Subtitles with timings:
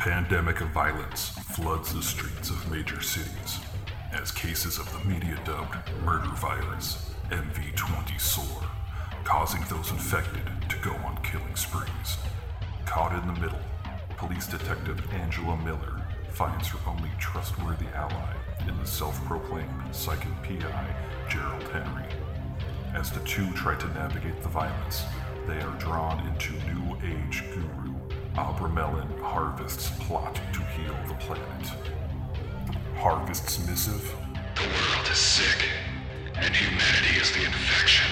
[0.00, 3.60] pandemic of violence floods the streets of major cities
[4.14, 5.76] as cases of the media dubbed
[6.06, 8.62] murder virus MV20 soar,
[9.24, 10.40] causing those infected
[10.70, 12.16] to go on killing sprees.
[12.86, 13.60] Caught in the middle,
[14.16, 18.34] police detective Angela Miller finds her only trustworthy ally
[18.66, 20.96] in the self proclaimed psychic PI
[21.28, 22.08] Gerald Henry.
[22.94, 25.04] As the two try to navigate the violence,
[25.46, 27.99] they are drawn into New Age guru
[28.36, 31.72] Abramelin Harvest's plot to heal the planet.
[32.96, 34.14] Harvest's missive
[34.54, 35.68] The world is sick,
[36.36, 38.10] and humanity is the infection.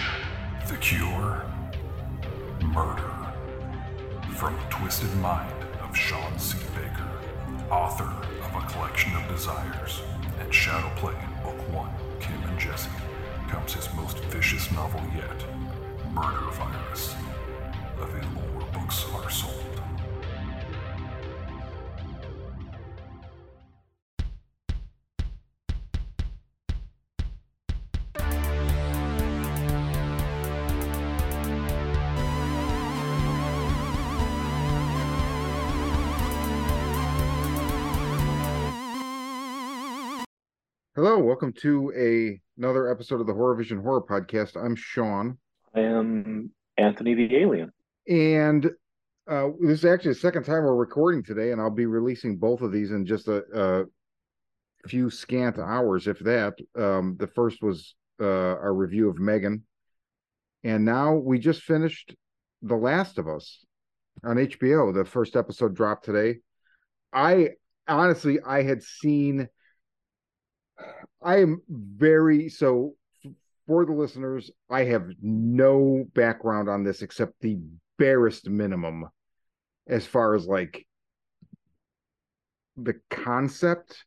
[0.68, 1.46] The Cure
[2.62, 3.14] Murder.
[4.34, 6.58] From the twisted mind of Sean C.
[6.74, 7.10] Baker,
[7.70, 10.02] author of A Collection of Desires
[10.40, 11.90] and Shadow Play in Book One,
[12.20, 12.90] Kim and Jesse,
[13.48, 15.44] comes his most vicious novel yet,
[16.12, 17.14] Murder Virus.
[18.00, 19.67] Available where books are sold.
[41.18, 44.56] Hello, welcome to a another episode of the Horror Vision Horror Podcast.
[44.56, 45.36] I'm Sean,
[45.74, 47.72] I am Anthony the Alien.
[48.06, 48.66] and
[49.26, 52.60] uh, this is actually the second time we're recording today, and I'll be releasing both
[52.60, 56.54] of these in just a, a few scant hours, if that.
[56.76, 59.64] Um, the first was uh, our review of Megan,
[60.62, 62.14] and now we just finished
[62.62, 63.64] The Last of Us
[64.22, 64.94] on HBO.
[64.94, 66.38] The first episode dropped today.
[67.12, 67.54] I
[67.88, 69.48] honestly, I had seen.
[71.22, 72.94] I am very so
[73.66, 74.50] for the listeners.
[74.70, 77.58] I have no background on this except the
[77.98, 79.08] barest minimum,
[79.86, 80.86] as far as like
[82.76, 84.04] the concept.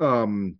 [0.00, 0.56] Um,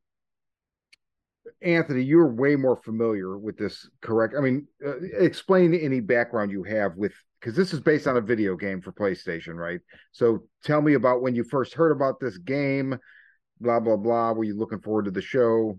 [1.63, 4.35] Anthony, you're way more familiar with this, correct?
[4.37, 8.23] I mean, uh, explain any background you have with because this is based on a
[8.23, 9.81] video game for PlayStation, right?
[10.13, 12.99] So tell me about when you first heard about this game.
[13.65, 14.33] Blah blah blah.
[14.33, 15.79] Were you looking forward to the show?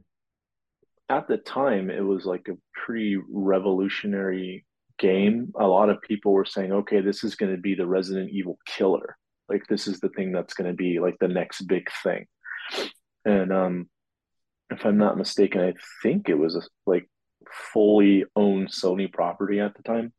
[1.07, 4.65] At the time, it was like a pretty revolutionary
[4.97, 5.53] game.
[5.59, 8.57] A lot of people were saying, okay, this is going to be the Resident Evil
[8.65, 9.15] killer.
[9.47, 12.25] Like, this is the thing that's going to be like the next big thing.
[13.23, 13.89] And um,
[14.71, 17.07] if I'm not mistaken, I think it was a, like
[17.71, 20.11] fully owned Sony property at the time.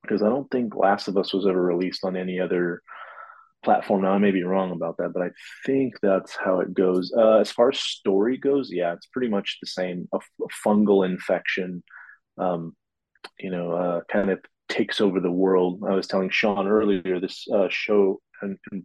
[0.00, 2.80] Because I don't think Last of Us was ever released on any other
[3.64, 4.02] platform.
[4.02, 5.30] Now I may be wrong about that, but I
[5.66, 7.12] think that's how it goes.
[7.16, 10.08] Uh, as far as story goes, yeah, it's pretty much the same.
[10.12, 10.18] A,
[10.64, 11.82] fungal infection,
[12.38, 12.76] um,
[13.38, 14.38] you know, uh, kind of
[14.68, 15.82] takes over the world.
[15.88, 18.84] I was telling Sean earlier, this uh, show and, and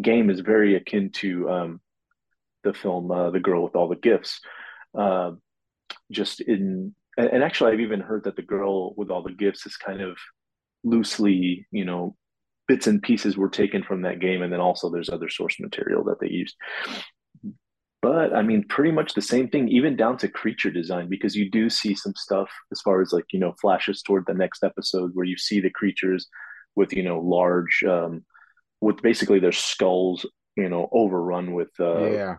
[0.00, 1.80] game is very akin to um,
[2.64, 4.40] the film uh, "The Girl with All the Gifts."
[4.98, 5.32] Uh,
[6.10, 9.66] just in, and, and actually, I've even heard that the girl with all the gifts
[9.66, 10.16] is kind of
[10.84, 12.16] loosely, you know,
[12.66, 16.04] bits and pieces were taken from that game, and then also there's other source material
[16.04, 16.56] that they used.
[18.02, 21.50] But I mean, pretty much the same thing, even down to creature design, because you
[21.50, 25.12] do see some stuff as far as like you know flashes toward the next episode
[25.14, 26.28] where you see the creatures
[26.76, 28.24] with you know large, um,
[28.80, 30.26] with basically their skulls,
[30.56, 32.36] you know, overrun with uh, yeah,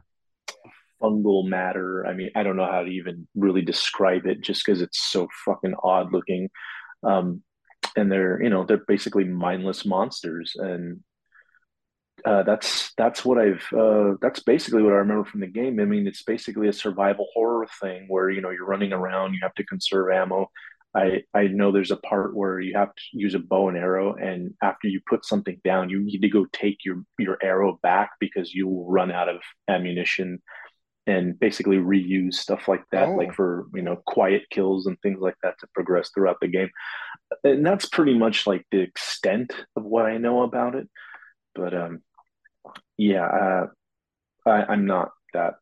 [1.02, 2.06] fungal matter.
[2.06, 5.28] I mean, I don't know how to even really describe it, just because it's so
[5.46, 6.50] fucking odd looking.
[7.04, 7.42] Um,
[7.96, 11.02] and they're you know they're basically mindless monsters and
[12.26, 15.80] uh, that's that's what I've uh, that's basically what I remember from the game.
[15.80, 19.40] I mean, it's basically a survival horror thing where you know you're running around, you
[19.44, 20.50] have to conserve ammo.
[20.96, 24.16] I I know there's a part where you have to use a bow and arrow,
[24.16, 28.12] and after you put something down, you need to go take your your arrow back
[28.20, 30.42] because you will run out of ammunition,
[31.08, 33.16] and basically reuse stuff like that, Oh.
[33.16, 36.70] like for you know quiet kills and things like that to progress throughout the game.
[37.44, 40.88] And that's pretty much like the extent of what I know about it.
[41.54, 42.02] But um,
[42.98, 43.68] yeah, uh,
[44.46, 45.56] I, I'm not that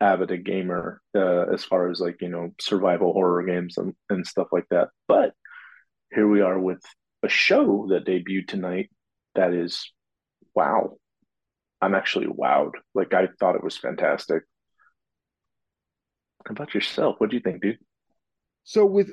[0.00, 4.26] avid a gamer uh, as far as like you know survival horror games and, and
[4.26, 4.88] stuff like that.
[5.08, 5.34] But
[6.12, 6.82] here we are with
[7.22, 8.90] a show that debuted tonight
[9.34, 9.90] that is
[10.54, 10.96] wow.
[11.82, 12.72] I'm actually wowed.
[12.94, 14.42] Like I thought it was fantastic.
[16.46, 17.16] About yourself?
[17.18, 17.78] What do you think, dude?
[18.64, 19.10] So with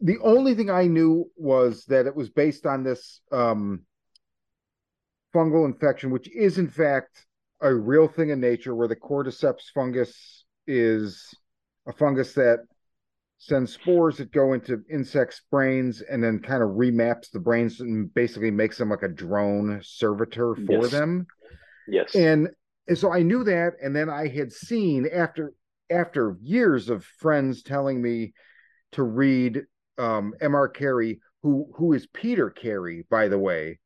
[0.00, 3.82] the only thing I knew was that it was based on this um
[5.34, 7.26] fungal infection, which is in fact
[7.60, 11.34] a real thing in nature where the cordyceps fungus is
[11.86, 12.60] a fungus that
[13.38, 18.12] sends spores that go into insects' brains and then kind of remaps the brains and
[18.14, 20.92] basically makes them like a drone servitor for Yes.
[20.92, 21.26] them.
[21.86, 22.14] Yes.
[22.14, 22.48] and
[22.86, 25.52] and so I knew that, and then I had seen after
[25.94, 28.32] after years of friends telling me
[28.92, 29.62] to read
[29.98, 30.68] um, M.R.
[30.68, 33.78] Carey, who who is Peter Carey, by the way,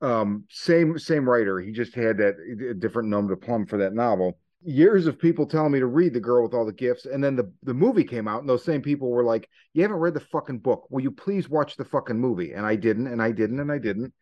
[0.00, 1.60] um, same same writer.
[1.60, 4.38] He just had that different nom de plume for that novel.
[4.66, 7.36] Years of people telling me to read The Girl with All the Gifts, and then
[7.36, 10.20] the the movie came out, and those same people were like, "You haven't read the
[10.20, 10.86] fucking book.
[10.90, 13.78] Will you please watch the fucking movie?" And I didn't, and I didn't, and I
[13.78, 14.12] didn't.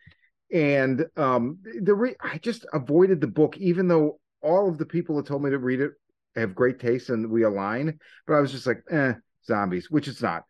[0.53, 5.17] And um, the re- I just avoided the book, even though all of the people
[5.17, 5.93] that told me to read it
[6.37, 7.99] have great taste and we align.
[8.27, 9.15] But I was just like, eh,
[9.47, 10.45] zombies, which it's not.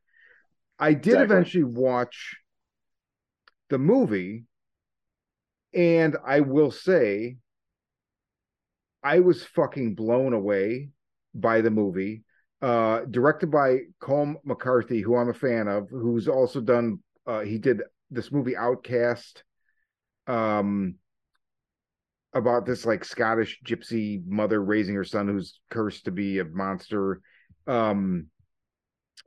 [0.79, 1.23] I did Exactly.
[1.23, 2.37] eventually watch
[3.69, 4.45] the movie,
[5.75, 7.37] and I will say,
[9.03, 10.91] I was fucking blown away
[11.35, 12.25] by the movie.
[12.61, 17.01] Uh, directed by Colm McCarthy, who I'm a fan of, who's also done.
[17.27, 19.43] Uh, he did this movie Outcast,
[20.29, 20.97] um,
[22.35, 27.21] about this like Scottish gypsy mother raising her son who's cursed to be a monster.
[27.67, 28.29] Um,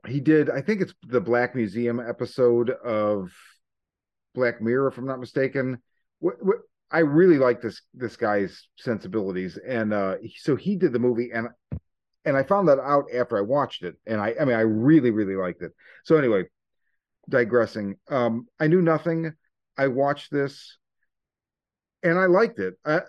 [0.06, 3.32] he did, I think it's the Black Museum episode of
[4.34, 5.78] Black Mirror, if I'm not mistaken.
[6.18, 6.56] What, what,
[6.90, 11.48] I really like this this guy's sensibilities, and uh, so he did the movie, and
[12.24, 15.10] and I found that out after I watched it, and I I mean I really
[15.10, 15.72] really liked it.
[16.04, 16.44] So anyway,
[17.28, 19.32] digressing, um, I knew nothing.
[19.76, 20.78] I watched this,
[22.06, 22.74] and I liked it.
[22.84, 23.00] Uh,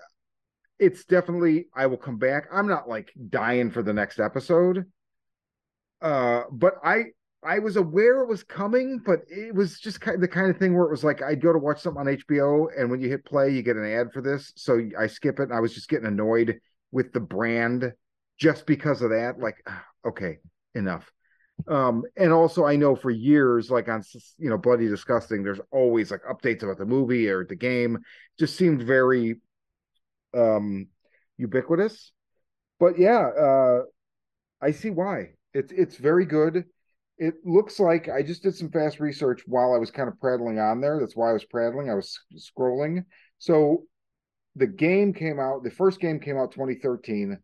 [0.79, 2.47] it's definitely I will come back.
[2.51, 4.85] I'm not like dying for the next episode,
[6.01, 7.05] uh, but I
[7.43, 10.57] I was aware it was coming, but it was just kind of the kind of
[10.57, 13.09] thing where it was like I'd go to watch something on HBO, and when you
[13.09, 15.43] hit play, you get an ad for this, so I skip it.
[15.43, 16.59] And I was just getting annoyed
[16.91, 17.93] with the brand
[18.39, 19.39] just because of that.
[19.39, 20.37] Like, ah, okay,
[20.75, 21.11] enough.
[21.67, 24.03] Um, and also I know for years, like on
[24.37, 27.99] you know Bloody Disgusting, there's always like updates about the movie or the game.
[28.39, 29.41] Just seemed very
[30.35, 30.87] um
[31.37, 32.11] ubiquitous.
[32.79, 33.81] But yeah, uh
[34.61, 35.31] I see why.
[35.53, 36.65] It's it's very good.
[37.17, 40.59] It looks like I just did some fast research while I was kind of prattling
[40.59, 40.99] on there.
[40.99, 41.89] That's why I was prattling.
[41.89, 43.05] I was scrolling.
[43.39, 43.83] So
[44.55, 47.37] the game came out, the first game came out 2013.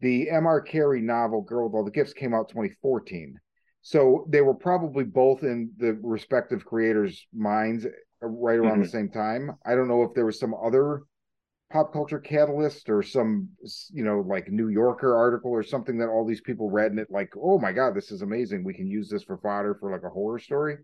[0.00, 0.60] The M.R.
[0.60, 3.38] Carey novel, Girl with All the Gifts, came out 2014.
[3.84, 7.86] So they were probably both in the respective creators' minds
[8.20, 8.82] right around Mhm.
[8.82, 9.58] the same time.
[9.64, 11.02] I don't know if there was some other
[11.70, 13.48] pop culture catalyst or some
[13.92, 17.10] you know like new yorker article or something that all these people read and it
[17.10, 20.04] like oh my god this is amazing we can use this for fodder for like
[20.04, 20.76] a horror story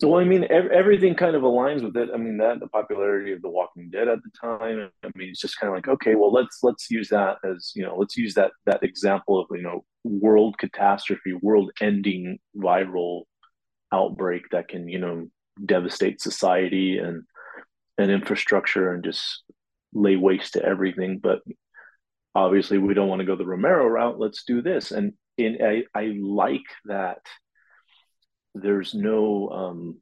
[0.00, 2.10] So I mean, ev- everything kind of aligns with it.
[2.12, 4.90] I mean, that the popularity of The Walking Dead at the time.
[5.04, 7.84] I mean, it's just kind of like, okay, well, let's let's use that as you
[7.84, 13.22] know, let's use that that example of you know, world catastrophe, world-ending viral
[13.92, 15.28] outbreak that can you know
[15.64, 17.22] devastate society and
[17.96, 19.44] and infrastructure and just
[19.92, 21.20] lay waste to everything.
[21.22, 21.40] But
[22.34, 24.18] obviously, we don't want to go the Romero route.
[24.18, 24.90] Let's do this.
[24.90, 27.18] And in I I like that
[28.54, 30.00] there's no um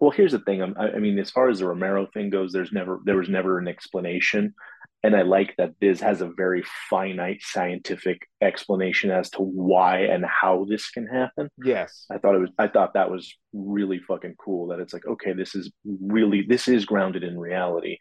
[0.00, 0.62] well here's the thing.
[0.62, 3.58] I, I mean as far as the romero thing goes there's never there was never
[3.58, 4.54] an explanation.
[5.02, 10.24] And i like that this has a very finite scientific explanation as to why and
[10.24, 11.48] how this can happen.
[11.62, 12.06] Yes.
[12.10, 15.32] I thought it was i thought that was really fucking cool that it's like okay
[15.32, 17.98] this is really this is grounded in reality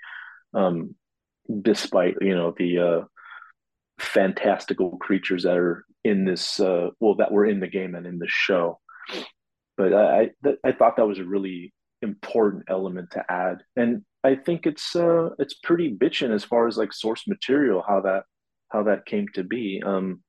[0.54, 0.96] um
[1.62, 3.06] despite you know the uh
[4.00, 8.20] fantastical creatures that are in this uh well that were in the game and in
[8.20, 8.80] the show
[9.78, 14.36] but I I, I thought that was a really important element to add, and I
[14.36, 18.24] think it's uh it's pretty bitchin' as far as like source material how that
[18.70, 19.82] how that came to be.
[19.86, 20.22] Um,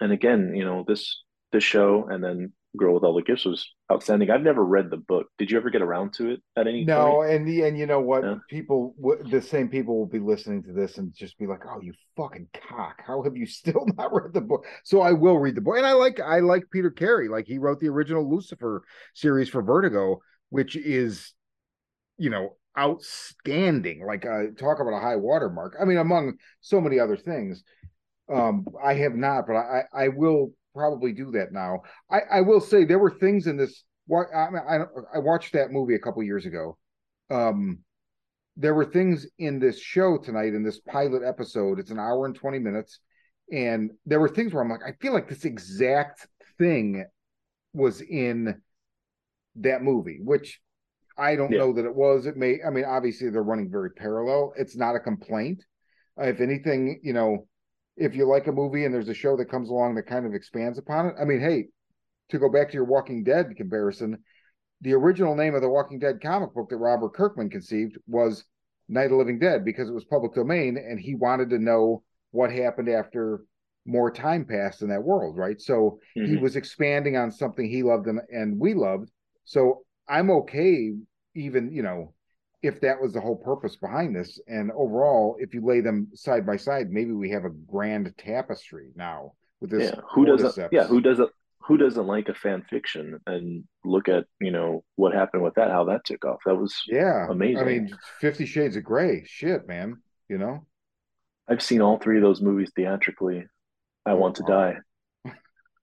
[0.00, 3.70] and again, you know this this show and then Girl with All the Gifts was
[3.92, 4.30] outstanding.
[4.30, 5.28] I've never read the book.
[5.38, 7.30] Did you ever get around to it at any no point?
[7.30, 8.36] and the and you know what Yeah.
[8.48, 8.94] people
[9.30, 12.48] the same people will be listening to this and just be like oh you fucking
[12.68, 15.76] cock how have you still not read the book so i will read the book
[15.76, 18.82] and i like i like peter carey like he wrote the original lucifer
[19.14, 21.32] series for vertigo which is
[22.18, 26.98] you know outstanding like uh talk about a high watermark i mean among so many
[26.98, 27.62] other things
[28.32, 32.60] um i have not but i i will probably do that now i i will
[32.60, 34.78] say there were things in this what I, I
[35.14, 36.76] i watched that movie a couple years ago
[37.30, 37.78] um
[38.56, 42.34] there were things in this show tonight in this pilot episode it's an hour and
[42.34, 43.00] 20 minutes
[43.52, 46.26] and there were things where i'm like i feel like this exact
[46.58, 47.04] thing
[47.72, 48.60] was in
[49.56, 50.60] that movie which
[51.16, 51.58] I don't Yeah.
[51.58, 52.26] know that it was.
[52.26, 52.58] It may.
[52.66, 54.52] I mean, obviously they're running very parallel.
[54.56, 55.64] It's not a complaint.
[56.20, 57.46] Uh, if anything, you know,
[57.96, 60.34] if you like a movie and there's a show that comes along that kind of
[60.34, 61.14] expands upon it.
[61.20, 61.66] I mean, hey,
[62.30, 64.18] to go back to your Walking Dead comparison,
[64.80, 68.44] the original name of the Walking Dead comic book that Robert Kirkman conceived was
[68.88, 72.50] Night of Living Dead because it was public domain, and he wanted to know what
[72.50, 73.44] happened after
[73.86, 75.60] more time passed in that world, right?
[75.60, 76.26] So mm-hmm.
[76.26, 79.10] he was expanding on something he loved and, and we loved.
[79.44, 80.92] So I'm okay,
[81.34, 82.14] even you know,
[82.64, 84.40] if that was the whole purpose behind this.
[84.48, 88.90] And overall, if you lay them side by side, maybe we have a grand tapestry
[88.96, 89.92] now with this.
[89.94, 90.72] Yeah, who doesn't?
[90.72, 91.30] Yeah, who doesn't?
[91.66, 95.70] Who doesn't like a fan fiction and look at you know what happened with that,
[95.70, 96.40] how that took off?
[96.46, 97.58] That was yeah amazing.
[97.58, 99.98] I mean, Fifty Shades of Grey, shit, man.
[100.28, 100.66] You know,
[101.48, 103.44] I've seen all three of those movies theatrically.
[104.06, 104.76] I oh, want to die.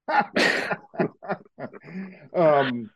[2.35, 2.89] um,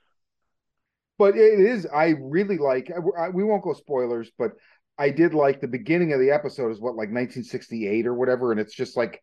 [1.17, 1.87] but it is.
[1.93, 2.91] I really like.
[3.17, 4.51] I, we won't go spoilers, but
[4.97, 6.71] I did like the beginning of the episode.
[6.71, 9.21] Is what like 1968 or whatever, and it's just like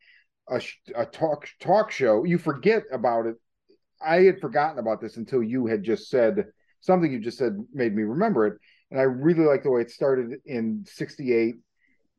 [0.48, 0.60] a,
[0.96, 2.24] a talk talk show.
[2.24, 3.36] You forget about it.
[4.04, 6.46] I had forgotten about this until you had just said
[6.80, 7.12] something.
[7.12, 8.58] You just said made me remember it,
[8.90, 11.56] and I really like the way it started in '68,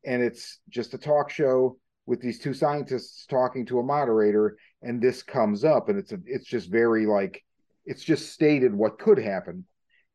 [0.06, 5.02] and it's just a talk show with these two scientists talking to a moderator, and
[5.02, 7.44] this comes up, and it's a, it's just very like
[7.86, 9.66] it's just stated what could happen,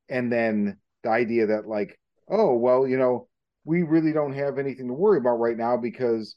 [0.09, 1.99] and then the idea that like
[2.29, 3.29] oh well you know
[3.65, 6.37] we really don't have anything to worry about right now because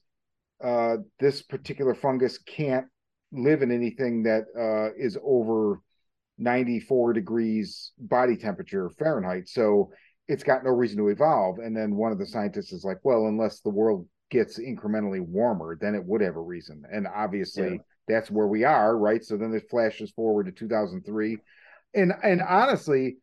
[0.64, 2.86] uh, this particular fungus can't
[3.32, 5.80] live in anything that uh, is over
[6.38, 9.48] 94 degrees body temperature Fahrenheit.
[9.48, 9.92] So
[10.28, 11.60] it's got no reason to evolve.
[11.60, 15.78] And then one of the scientists is like, well, unless the world gets incrementally warmer,
[15.80, 16.84] then it would have a reason.
[16.92, 17.78] And obviously yeah.
[18.12, 19.24] That's where we are, right?
[19.24, 21.38] So then it flashes forward to 2003.
[21.94, 23.18] And and honestly,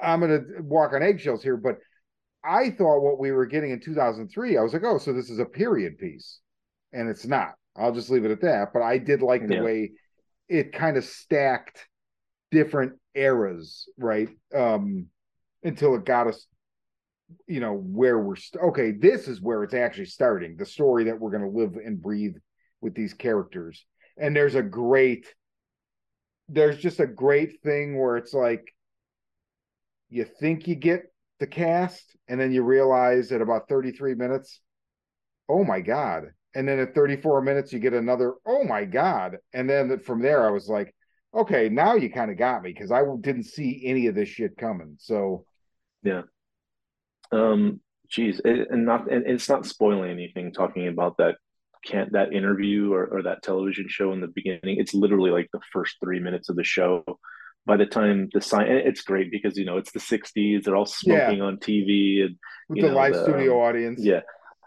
[0.00, 1.78] I'm going to walk on eggshells here, but
[2.44, 5.38] I thought what we were getting in 2003, I was like, oh, so this is
[5.38, 6.40] a period piece.
[6.92, 7.54] And it's not.
[7.76, 8.68] I'll just leave it at that.
[8.72, 9.62] But I did like the yeah.
[9.62, 9.92] way
[10.48, 11.86] it kind of stacked
[12.50, 14.28] different eras, right?
[14.54, 15.08] Um,
[15.62, 16.46] until it got us
[17.46, 21.18] you know where we're st- okay this is where it's actually starting the story that
[21.18, 22.36] we're going to live and breathe
[22.80, 23.84] with these characters.
[24.16, 25.26] And there's a great
[26.50, 28.74] there's just a great thing where it's like
[30.08, 31.02] you think you get
[31.40, 34.60] the cast and then you realize at about 33 minutes
[35.50, 36.24] oh my god.
[36.54, 39.36] And then at 34 minutes you get another oh my god.
[39.52, 40.94] And then from there i was like
[41.34, 44.56] okay now you kind of got me because i didn't see any of this shit
[44.56, 44.96] coming.
[44.98, 45.44] So
[46.02, 46.22] yeah.
[47.30, 50.52] Um, geez, it, and not and it's not spoiling anything.
[50.52, 51.36] Talking about that
[51.84, 54.78] can't that interview or, or that television show in the beginning.
[54.78, 57.04] It's literally like the first three minutes of the show.
[57.66, 60.64] By the time the sign, it's great because you know it's the '60s.
[60.64, 61.44] They're all smoking yeah.
[61.44, 62.36] on TV and
[62.68, 64.00] with the know, live the, studio um, audience.
[64.02, 64.20] Yeah,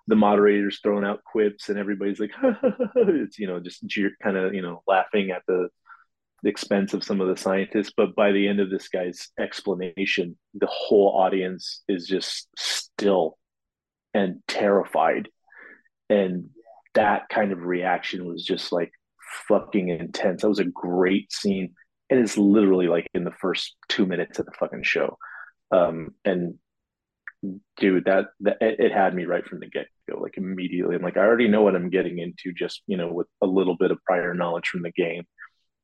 [0.08, 2.32] the moderators throwing out quips and everybody's like,
[2.96, 3.84] it's you know just
[4.22, 5.70] kind of you know laughing at the
[6.44, 7.94] expense of some of the scientists.
[7.96, 13.38] But by the end of this guy's explanation, the whole audience is just still
[14.14, 15.30] and terrified.
[16.10, 16.50] And
[16.94, 18.92] that kind of reaction was just like
[19.48, 20.42] fucking intense.
[20.42, 21.74] That was a great scene.
[22.10, 25.18] And it's literally like in the first two minutes of the fucking show.
[25.72, 26.56] Um, and
[27.78, 30.96] dude, that, that it, had me right from the get go, like immediately.
[30.96, 33.78] I'm like, I already know what I'm getting into just, you know, with a little
[33.78, 35.24] bit of prior knowledge from the game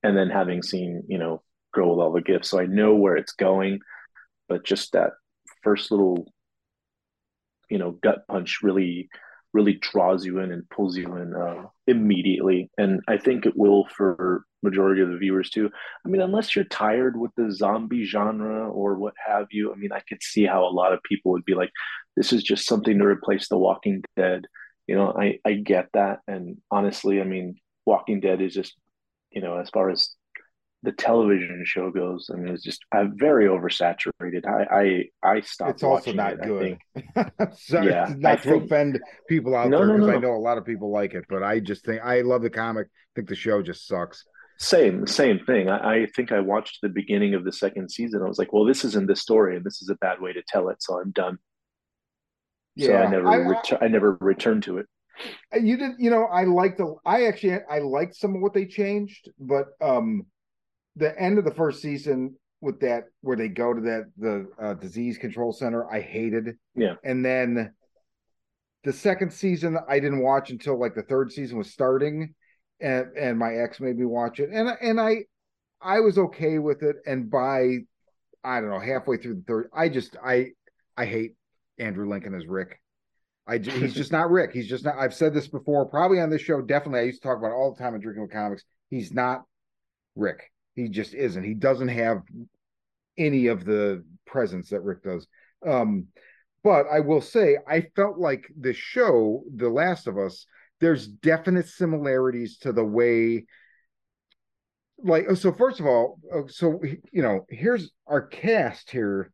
[0.04, 1.42] and then having seen you know
[1.74, 3.80] Girl with All the Gifts, so I know where it's going.
[4.48, 5.12] But just that
[5.64, 6.26] first little
[7.70, 9.10] you know gut punch really
[9.54, 12.70] really draws you in and pulls you in uh, immediately.
[12.77, 15.70] And i think it will for majority of the viewers too.
[16.06, 19.92] I mean unless you're tired with the zombie genre or what have you i mean
[19.92, 21.72] i could see how a lot of people would be like
[22.16, 24.46] this is just something to replace the walking dead.
[24.88, 26.20] You know i i get that.
[26.27, 28.75] And honestly i mean walking dead is just
[29.32, 30.10] you know, as far as
[30.84, 34.46] the television show goes, I mean, it's just uh, very oversaturated.
[34.46, 35.72] I I I stopped.
[35.72, 36.77] It's also not it, good.
[37.57, 40.17] Sorry, yeah, not to offend people out no, there because no, no.
[40.17, 42.50] I know a lot of people like it, but I just think I love the
[42.50, 42.88] comic.
[42.88, 44.24] I think the show just sucks.
[44.60, 45.69] Same, same thing.
[45.69, 48.24] I, I think I watched the beginning of the second season.
[48.24, 50.41] I was like, well, this isn't the story, and this is a bad way to
[50.48, 51.38] tell it, so I'm done.
[52.75, 54.88] Yeah, so I never, I, ret- I never returned to it.
[55.60, 56.96] You did, you know, I liked the.
[57.05, 60.25] I actually I liked some of what they changed, but um,
[60.98, 64.74] the end of the first season with that where they go to that the uh,
[64.74, 66.58] disease control center, I hated.
[66.75, 67.74] Yeah, and then
[68.84, 72.34] the second season I didn't watch until like the third season was starting,
[72.80, 75.25] and and my ex made me watch it, and and I
[75.82, 77.77] I was okay with it, and by
[78.44, 80.51] I don't know halfway through the third, I just I
[80.96, 81.36] I hate
[81.77, 82.80] Andrew Lincoln as Rick.
[83.48, 84.51] I he's just not Rick.
[84.51, 84.98] He's just not.
[84.98, 86.62] I've said this before, probably on this show.
[86.62, 88.63] Definitely, I used to talk about all the time in drinking with comics.
[88.89, 89.44] He's not
[90.16, 90.51] Rick.
[90.77, 91.43] He just isn't.
[91.43, 92.22] He doesn't have
[93.17, 95.27] any of the presence that Rick does.
[95.65, 96.05] Um,
[96.63, 100.46] but I will say I felt like the show, The Last of Us,
[100.79, 103.46] there's definite similarities to the way
[105.03, 106.79] like oh, so first of all oh, so
[107.12, 109.31] you know here's our cast here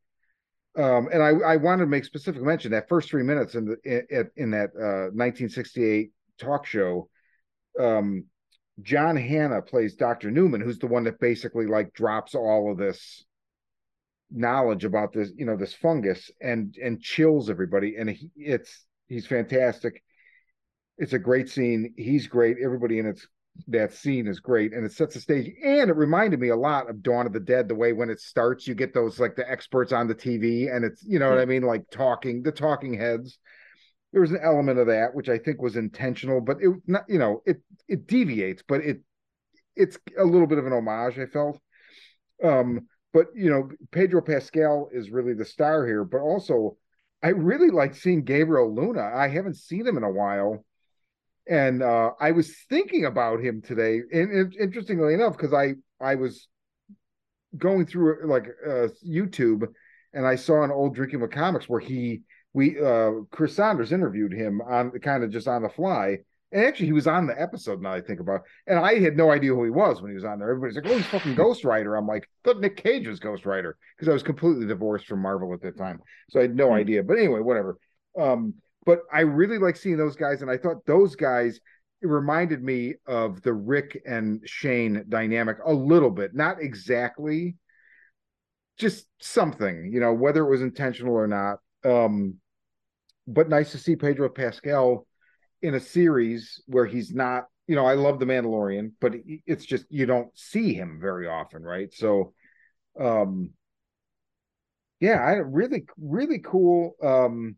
[0.77, 3.77] um and i i wanted to make specific mention that first three minutes in the
[4.09, 7.09] in, in that uh 1968 talk show
[7.79, 8.25] um
[8.81, 13.25] john hannah plays dr newman who's the one that basically like drops all of this
[14.33, 17.95] knowledge about this you know this fungus and and chills everybody.
[17.97, 20.03] And he, it's he's fantastic.
[20.97, 21.93] It's a great scene.
[21.97, 22.57] He's great.
[22.63, 23.27] Everybody in it's
[23.67, 24.73] that scene is great.
[24.73, 25.51] And it sets the stage.
[25.63, 28.19] And it reminded me a lot of Dawn of the Dead the way when it
[28.19, 31.39] starts you get those like the experts on the TV and it's you know what
[31.39, 31.63] I mean?
[31.63, 33.37] Like talking the talking heads
[34.13, 37.19] there was an element of that which I think was intentional but it not you
[37.19, 39.01] know it it deviates but it
[39.75, 41.59] it's a little bit of an homage I felt
[42.43, 46.77] um but you know Pedro Pascal is really the star here but also
[47.21, 50.63] I really like seeing Gabriel Luna I haven't seen him in a while
[51.47, 54.01] and uh, I was thinking about him today.
[54.11, 56.47] And, and interestingly enough, because I I was
[57.57, 59.67] going through like uh, YouTube,
[60.13, 62.21] and I saw an old Drinking with Comics where he
[62.53, 66.19] we uh, Chris Saunders interviewed him on kind of just on the fly.
[66.51, 67.81] And actually, he was on the episode.
[67.81, 68.41] Now I think about, it.
[68.67, 70.51] and I had no idea who he was when he was on there.
[70.51, 73.75] Everybody's like, "Oh, he's fucking Ghost Rider." I'm like, "But Nick Cage was Ghost Rider,"
[73.95, 76.75] because I was completely divorced from Marvel at that time, so I had no mm-hmm.
[76.75, 77.03] idea.
[77.03, 77.77] But anyway, whatever.
[78.19, 78.53] Um,
[78.85, 81.59] but I really like seeing those guys, and I thought those guys
[82.03, 87.55] it reminded me of the Rick and Shane dynamic a little bit, not exactly,
[88.77, 91.59] just something, you know, whether it was intentional or not.
[91.85, 92.35] Um,
[93.27, 95.07] but nice to see Pedro Pascal
[95.61, 99.13] in a series where he's not, you know, I love the Mandalorian, but
[99.45, 101.93] it's just you don't see him very often, right?
[101.93, 102.33] So,
[102.99, 103.51] um,
[104.99, 106.95] yeah, I really, really cool.
[107.01, 107.55] Um,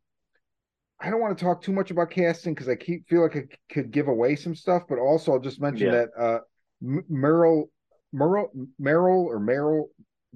[0.99, 3.73] I don't want to talk too much about casting because I keep feel like I
[3.73, 6.06] could give away some stuff, but also I'll just mention yeah.
[6.06, 6.39] that uh,
[6.84, 7.65] Meryl,
[8.13, 8.47] Meryl,
[8.82, 9.86] Meryl or Meryl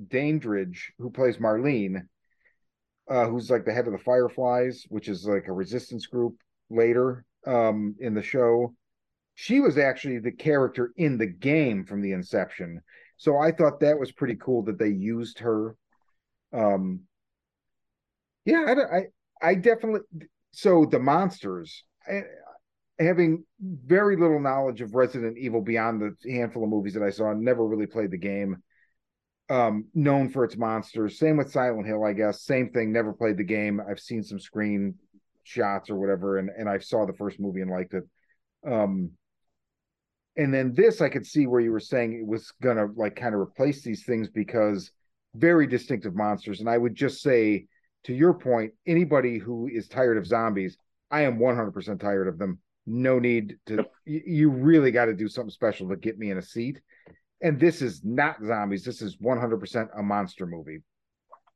[0.10, 2.08] Dandridge, who plays Marlene,
[3.10, 6.36] uh, who's like the head of the Fireflies, which is like a resistance group
[6.70, 8.74] later um, in the show.
[9.36, 12.82] She was actually the character in the game from the inception.
[13.18, 15.76] So I thought that was pretty cool that they used her.
[16.54, 17.02] Um,
[18.46, 19.04] yeah, I, I,
[19.42, 20.02] I definitely
[20.52, 22.22] so the monsters I,
[23.00, 27.34] having very little knowledge of resident evil beyond the handful of movies that i saw
[27.34, 28.62] never really played the game
[29.50, 33.38] um known for its monsters same with silent hill i guess same thing never played
[33.38, 34.94] the game i've seen some screen
[35.44, 38.04] shots or whatever and and i saw the first movie and liked it
[38.68, 39.12] um
[40.38, 43.34] and then this i could see where you were saying it was gonna like kind
[43.34, 44.92] of replace these things because
[45.36, 47.66] very distinctive monsters and i would just say
[48.06, 50.78] to your point, anybody who is tired of zombies,
[51.12, 52.60] I am 100% tired of them.
[52.86, 53.92] No need to, yep.
[54.06, 56.82] you, you really got to do something special to get me in a seat.
[57.42, 58.84] And this is not zombies.
[58.84, 60.82] This is 100% a monster movie.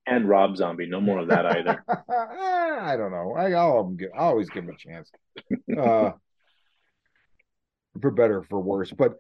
[0.06, 0.88] And Rob Zombie.
[0.88, 1.84] No more of that either.
[1.88, 3.34] I don't know.
[3.38, 5.12] I, I'll, I'll always give him a chance.
[5.78, 6.12] Uh,
[8.02, 8.92] for better for worse.
[8.92, 9.14] But,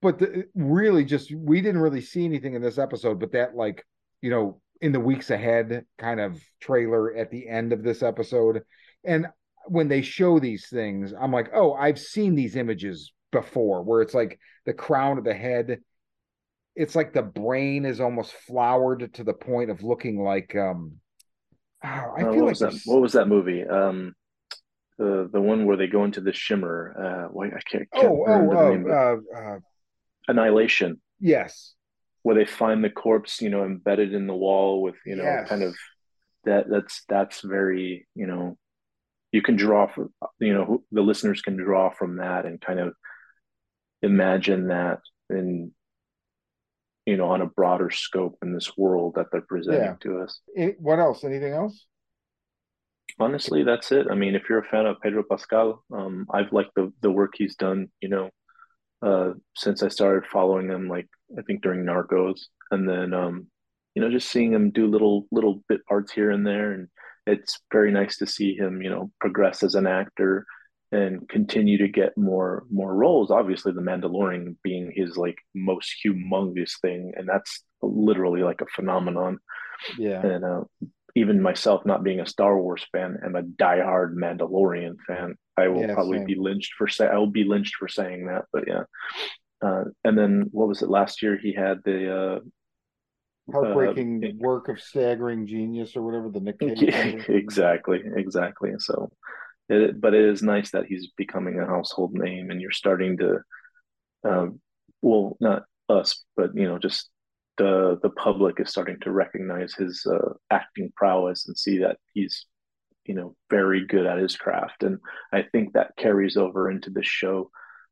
[0.00, 3.84] but the, really just, we didn't really see anything in this episode, but that like,
[4.22, 8.62] you know, in the weeks ahead kind of trailer at the end of this episode.
[9.04, 9.26] And
[9.66, 14.14] when they show these things, I'm like, oh, I've seen these images before where it's
[14.14, 15.80] like the crown of the head.
[16.76, 20.94] It's like the brain is almost flowered to the point of looking like um
[21.84, 23.64] oh, I uh, feel what like was that, what was that movie?
[23.64, 24.14] Um
[24.98, 26.94] the the one where they go into the shimmer.
[26.98, 29.58] Uh why I can't, can't oh, remember oh, the name oh, uh, uh,
[30.28, 31.00] Annihilation.
[31.20, 31.74] Yes
[32.24, 35.46] where they find the corpse, you know, embedded in the wall with, you know, yes.
[35.46, 35.74] kind of
[36.44, 38.56] that that's that's very, you know,
[39.30, 40.08] you can draw from,
[40.40, 42.94] you know, the listeners can draw from that and kind of
[44.00, 45.72] imagine that in
[47.06, 49.96] you know on a broader scope in this world that they're presenting yeah.
[50.00, 50.40] to us.
[50.78, 51.24] What else?
[51.24, 51.86] Anything else?
[53.18, 54.06] Honestly that's it.
[54.10, 57.34] I mean if you're a fan of pedro pascal um, i've liked the, the work
[57.36, 58.30] he's done you know
[59.02, 61.06] uh, since i started following him like
[61.38, 62.40] I think during Narcos,
[62.70, 63.46] and then um,
[63.94, 66.88] you know just seeing him do little little bit parts here and there, and
[67.26, 70.46] it's very nice to see him you know progress as an actor
[70.94, 73.30] and continue to get more more roles.
[73.30, 79.38] Obviously, The Mandalorian being his like most humongous thing, and that's literally like a phenomenon.
[79.98, 80.60] Yeah, and uh,
[81.16, 85.34] even myself, not being a Star Wars fan, am a diehard Mandalorian fan.
[85.56, 86.26] I will yeah, probably same.
[86.26, 88.84] be lynched for say I will be lynched for saying that, but yeah.
[89.60, 91.38] Uh, and then what was it last year?
[91.42, 92.38] He had the uh,
[93.52, 98.72] heartbreaking uh, work of staggering genius or whatever the Nick exactly, exactly.
[98.78, 99.10] So,
[99.68, 103.38] it, but it is nice that he's becoming a household name, and you're starting to,
[104.24, 104.60] um,
[105.02, 107.10] well, not us, but you know, just
[107.56, 112.46] the the public is starting to recognize his uh, acting prowess and see that he's,
[113.06, 114.98] you know, very good at his craft, and
[115.32, 117.50] I think that carries over into the show.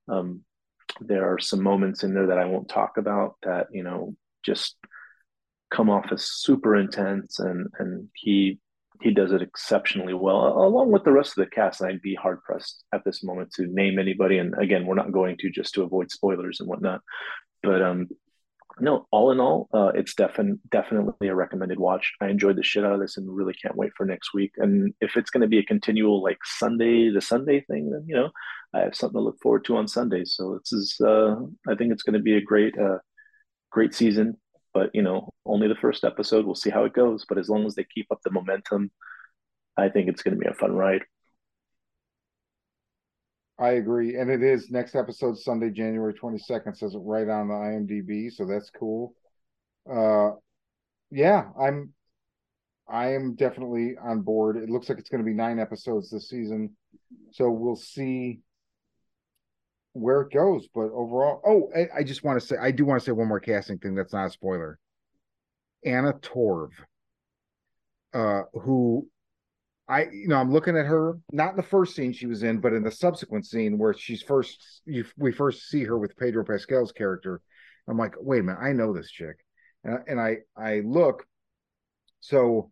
[0.09, 0.45] Um,
[1.01, 4.77] there are some moments in there that I won't talk about that you know just
[5.71, 8.59] come off as super intense and and he
[9.03, 12.43] he does it exceptionally well along with the rest of the cast i'd be hard
[12.43, 14.39] pressed at this moment to name anybody.
[14.39, 17.01] And again we're not going to just to avoid spoilers and whatnot.
[17.63, 18.09] But um
[18.81, 22.13] no all in all uh, it's defin- definitely a recommended watch.
[22.23, 24.53] I enjoyed the shit out of this and really can't wait for next week.
[24.57, 28.15] And if it's going to be a continual like sunday the sunday thing then you
[28.15, 28.31] know
[28.75, 31.35] i have something to look forward to on sundays so this is uh
[31.69, 32.99] i think it's going to be a great uh
[33.73, 34.37] great season.
[34.73, 37.67] But you know only the first episode we'll see how it goes but as long
[37.67, 38.91] as they keep up the momentum
[39.77, 41.03] i think it's going to be a fun ride
[43.63, 46.75] I agree, and it is next episode Sunday, January twenty second.
[46.75, 49.15] Says it right on the IMDb, so that's cool.
[49.89, 50.31] Uh,
[51.13, 51.93] yeah, I'm,
[52.89, 54.57] I am definitely on board.
[54.57, 56.77] It looks like it's going to be nine episodes this season,
[57.31, 58.41] so we'll see
[59.93, 60.67] where it goes.
[60.75, 63.29] But overall, oh, I, I just want to say, I do want to say one
[63.29, 63.95] more casting thing.
[63.95, 64.81] That's not a spoiler.
[65.85, 66.71] Anna Torv,
[68.15, 69.09] uh, who
[69.89, 72.61] I, you know, I'm looking at her, not in the first scene she was in,
[72.61, 76.45] but in the subsequent scene where she's first, you, we first see her with Pedro
[76.45, 77.41] Pascal's character.
[77.89, 79.37] I'm like, wait a minute, I know this chick,
[79.85, 81.27] and, and I, I look.
[82.21, 82.71] So,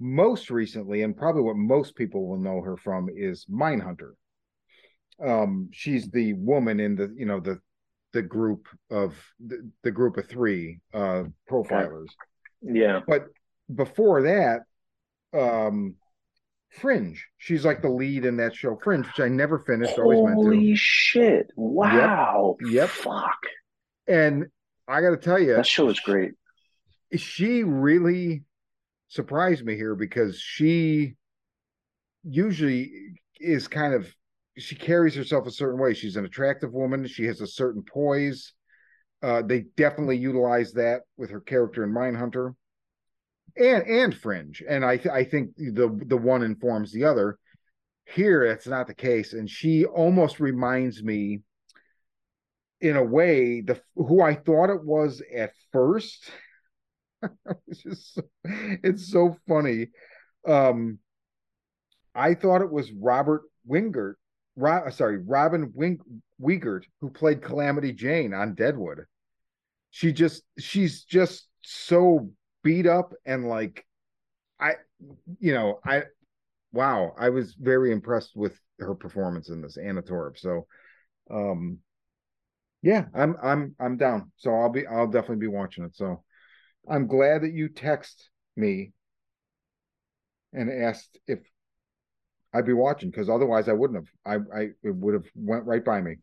[0.00, 4.12] most recently, and probably what most people will know her from is Mindhunter.
[5.24, 7.60] Um, she's the woman in the, you know, the,
[8.12, 12.08] the group of the, the group of three uh profilers.
[12.62, 13.26] Yeah But
[13.74, 14.60] before that,
[15.38, 15.96] um
[16.70, 17.24] Fringe.
[17.38, 20.70] She's like the lead in that show, Fringe, which I never finished, always meant holy
[20.72, 20.76] to.
[20.76, 22.88] shit wow Yep.
[22.90, 23.38] fuck
[24.06, 24.46] And
[24.86, 26.32] I got to tell you, that show is great
[27.16, 28.44] she really
[29.08, 31.14] surprised me here because she
[32.22, 32.92] usually
[33.40, 34.06] is kind of
[34.58, 35.94] she carries herself a certain way.
[35.94, 37.06] She's an attractive woman.
[37.06, 38.52] She has a certain poise.
[39.22, 42.54] Uh, they definitely utilize that with her character in Mindhunter,
[43.56, 44.62] and and Fringe.
[44.68, 47.38] And I th- I think the the one informs the other.
[48.04, 51.42] Here, that's not the case, and she almost reminds me,
[52.80, 56.30] in a way, the who I thought it was at first.
[57.66, 59.88] it's just it's so funny.
[60.46, 61.00] Um,
[62.14, 64.14] I thought it was Robert Wingert,
[64.58, 69.04] Ro- sorry, Robin Wing- Weigert, who played Calamity Jane on Deadwood.
[69.90, 72.30] She just she's just so
[72.62, 73.86] beat up and like
[74.60, 74.74] I
[75.38, 76.04] you know, I
[76.72, 80.38] wow, I was very impressed with her performance in this Anna Torv.
[80.38, 80.66] So
[81.30, 81.78] um
[82.82, 84.32] yeah, I'm I'm I'm down.
[84.36, 85.94] So I'll be I'll definitely be watching it.
[85.96, 86.24] So
[86.88, 88.92] I'm glad that you text me
[90.52, 91.40] and asked if
[92.54, 94.42] I'd be watching because otherwise I wouldn't have.
[94.52, 96.16] I I it would have went right by me.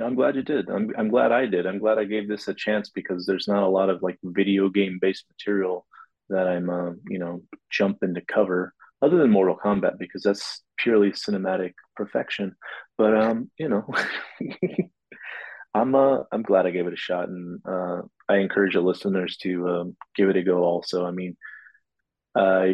[0.00, 0.68] I'm glad you did.
[0.68, 1.66] I'm I'm glad I did.
[1.66, 4.68] I'm glad I gave this a chance because there's not a lot of like video
[4.68, 5.86] game based material
[6.30, 11.10] that I'm uh, you know jumping to cover other than Mortal Kombat because that's purely
[11.10, 12.54] cinematic perfection.
[12.96, 13.86] But um, you know,
[15.74, 19.36] I'm uh I'm glad I gave it a shot, and uh, I encourage the listeners
[19.38, 20.62] to um, give it a go.
[20.62, 21.36] Also, I mean,
[22.34, 22.66] uh,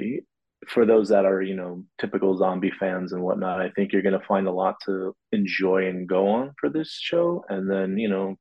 [0.69, 4.19] for those that are you know typical zombie fans and whatnot, I think you're going
[4.19, 7.45] to find a lot to enjoy and go on for this show.
[7.49, 8.37] And then you know,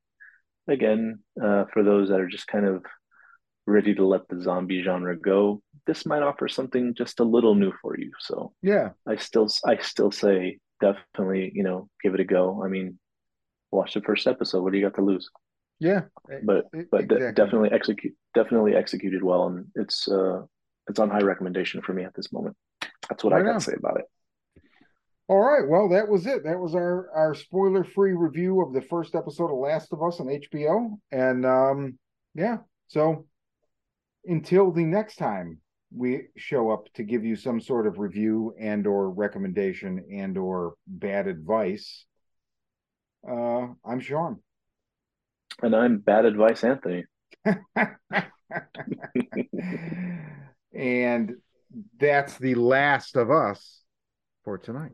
[0.68, 2.86] again, uh, for those that are just kind of
[3.68, 7.74] ready to let the zombie genre go, this might offer something just a little new
[7.82, 8.12] for you.
[8.20, 12.64] So Yeah, I still I still say definitely you know give it a go.
[12.64, 13.00] I mean,
[13.72, 14.64] watch the first episode.
[14.64, 15.30] What do you got to lose?
[15.80, 16.04] yeah,
[16.42, 20.44] But e- but de- definitely execute definitely executed well, and it's uh
[20.88, 22.56] it's on high recommendation for me at this moment.
[23.10, 24.06] That's what I got to say about it.
[25.30, 26.46] All right, well, that was it.
[26.46, 30.22] That was our our spoiler free review of the first episode of Last of Us
[30.22, 30.98] on HBO.
[31.12, 32.00] And um,
[32.34, 33.26] yeah, so
[34.26, 35.60] until the next time
[35.94, 40.76] we show up to give you some sort of review and or recommendation and or
[40.88, 42.06] bad advice,
[43.30, 44.40] uh, I'm Sean.
[45.62, 47.04] And I'm bad advice, Anthony.
[50.74, 51.36] and
[52.00, 53.82] that's the last of us
[54.44, 54.92] for tonight.